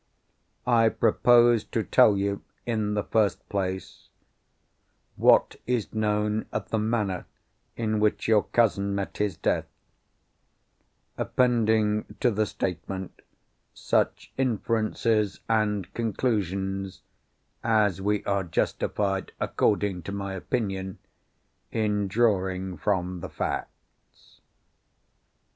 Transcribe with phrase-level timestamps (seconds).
[0.65, 7.27] I propose to tell you—in the first place—what is known of the manner
[7.77, 9.67] in which your cousin met his death;
[11.19, 13.21] appending to the statement
[13.75, 17.03] such inferences and conclusions
[17.63, 20.97] as we are justified (according to my opinion)
[21.71, 24.41] in drawing from the facts.